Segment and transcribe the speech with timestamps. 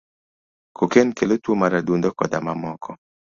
[0.77, 2.89] Cocaine kelo tuo mar adundo, koda mamoko.